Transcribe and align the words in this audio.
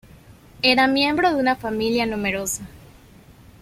Era 0.63 0.87
miembro 0.87 1.29
de 1.29 1.35
una 1.35 1.55
familia 1.55 2.07
numerosa. 2.07 2.63